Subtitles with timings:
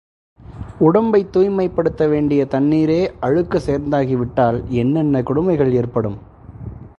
[0.79, 6.17] உடம்பைத் தூய்மைப்படுத்த வேண்டிய தண்ணீரே அழுக்குச் சேர்ந்தாகிவிட்டால் என்னென்ன கொடுமைகள் ஏற்படும்?